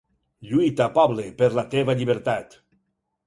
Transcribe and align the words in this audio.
Lluita, 0.51 0.87
poble, 0.95 1.27
per 1.41 1.51
la 1.59 1.65
teva 1.75 1.97
llibertat! 2.01 2.57